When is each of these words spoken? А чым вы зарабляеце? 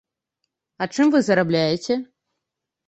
А 0.85 0.89
чым 0.95 1.13
вы 1.17 1.23
зарабляеце? 1.29 2.03